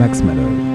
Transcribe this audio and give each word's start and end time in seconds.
Max 0.00 0.22
Malloy. 0.22 0.69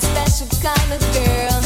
special 0.00 0.48
kind 0.62 0.92
of 0.92 1.00
girl. 1.14 1.59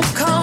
Don't 0.00 0.16
show 0.16 0.39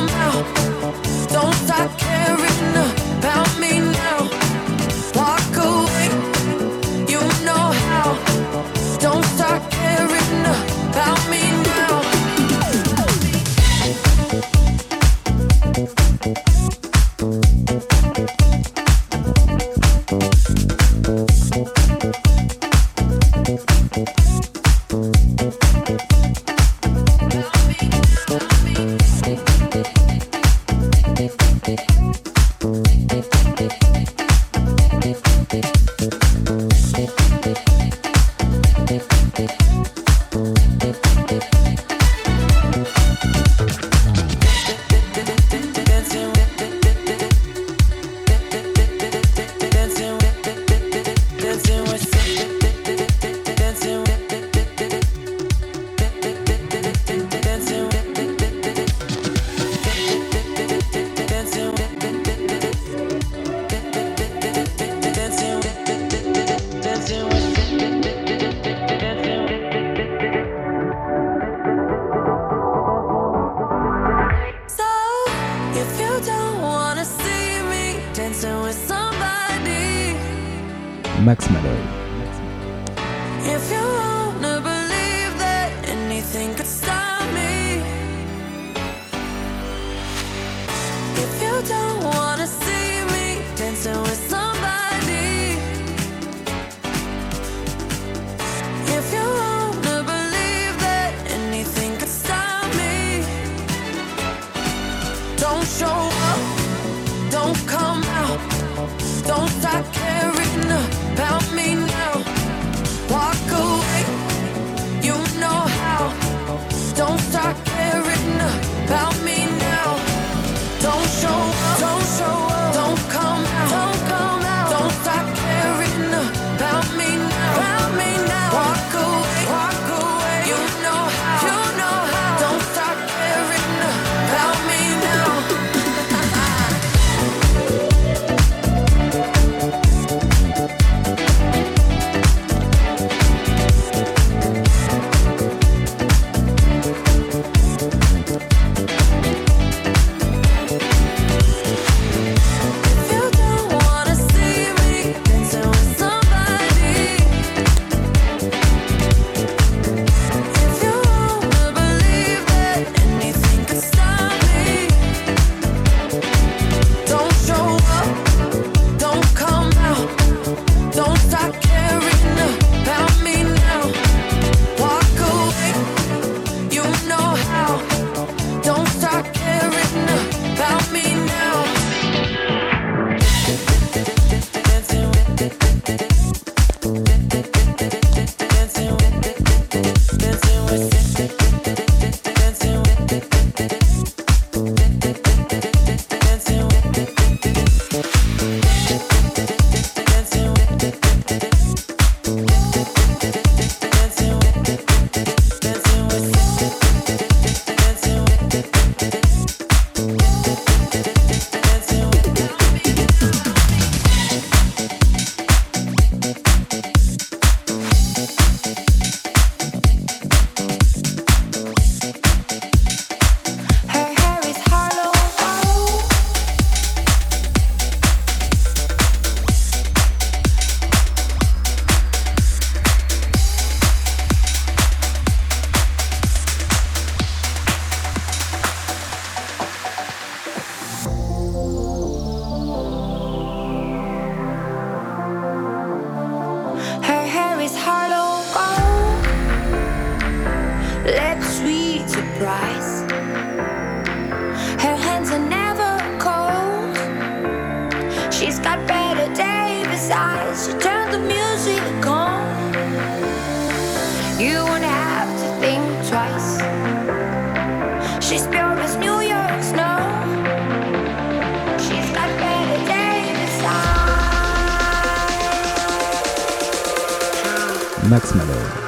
Max 278.10 278.34
Malone. 278.34 278.87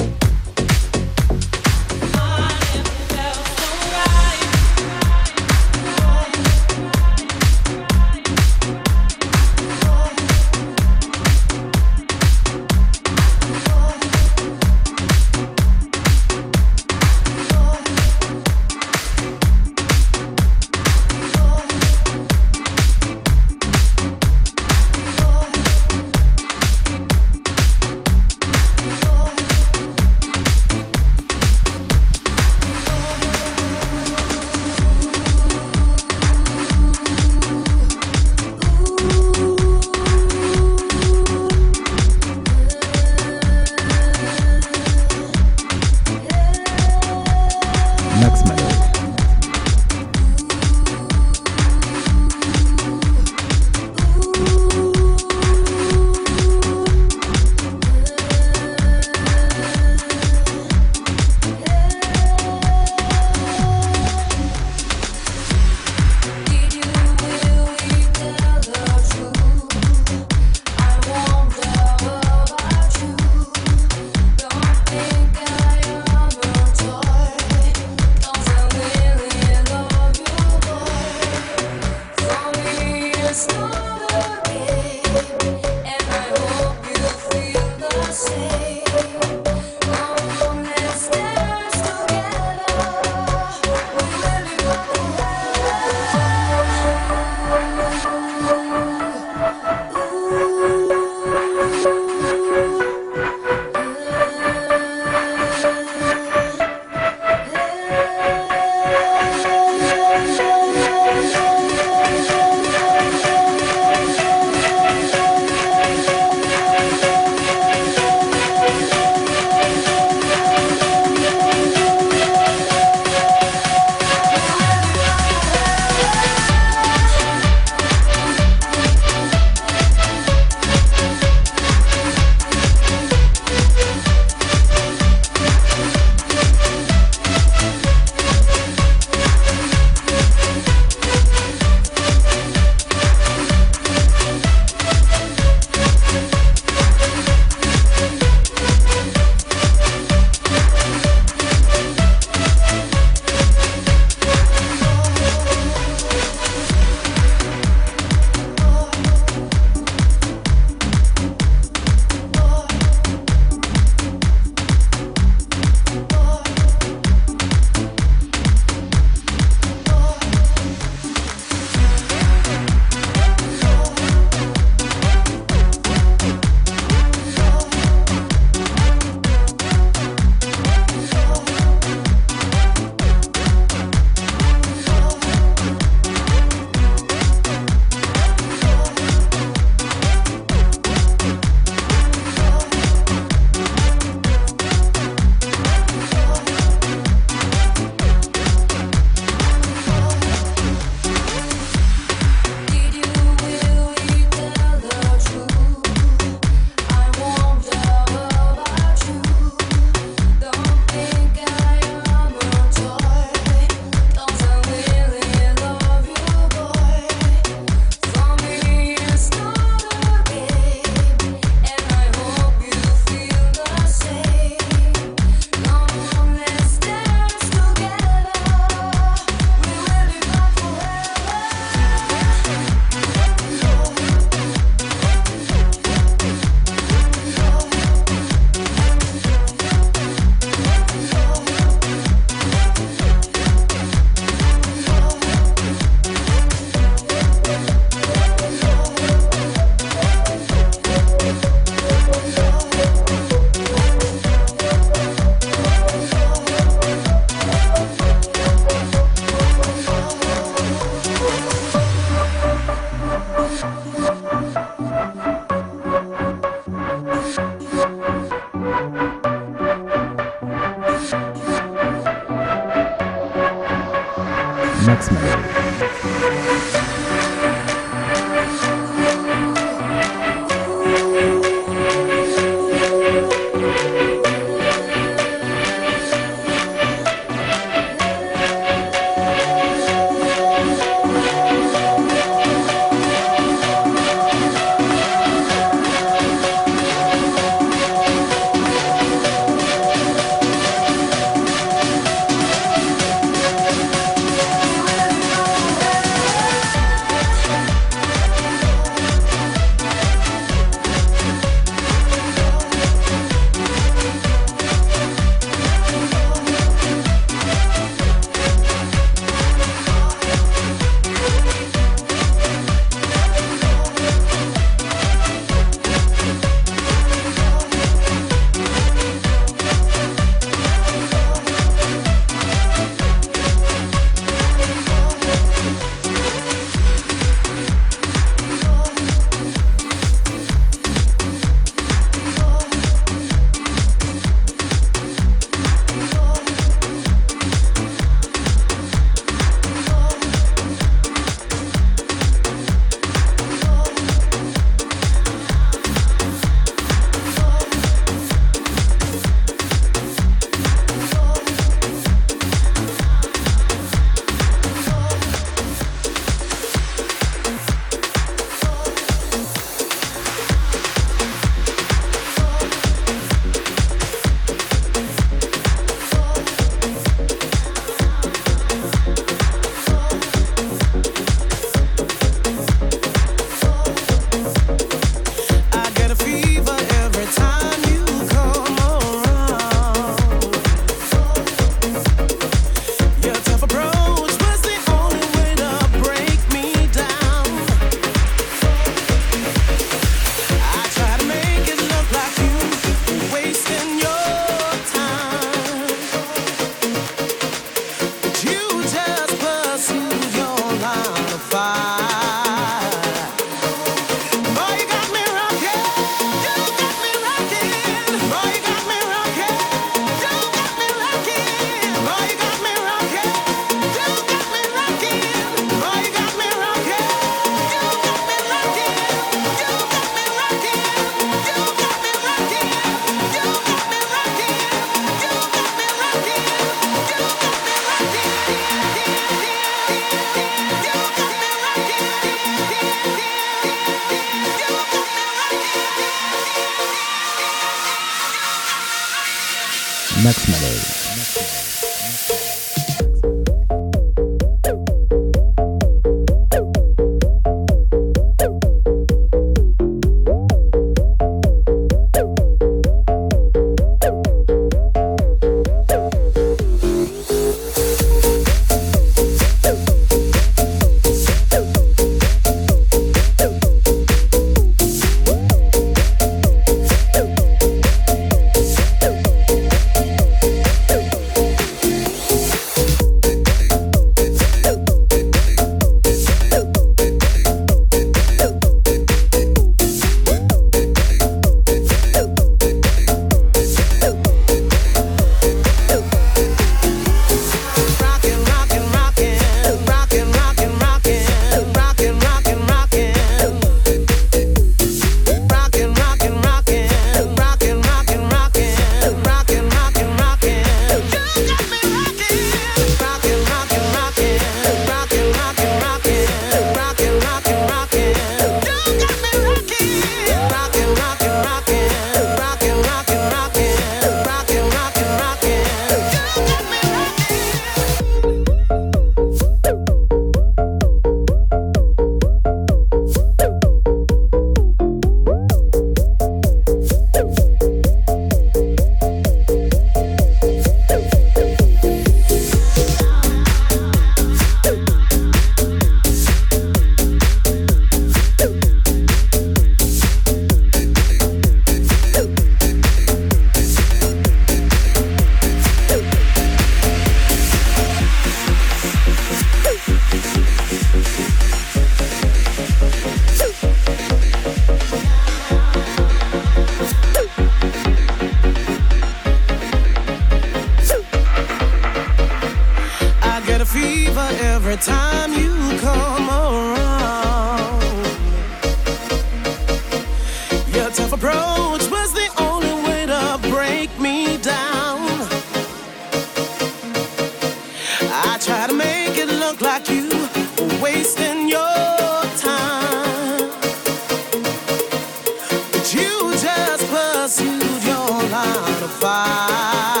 Just 596.31 596.87
pursued 596.87 597.83
your 597.83 598.07
line 598.29 598.83
of 598.83 598.91
fire. 598.99 600.00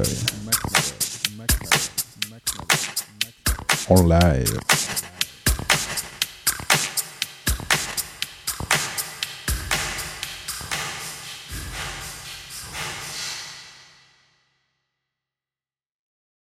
Max 0.00 0.39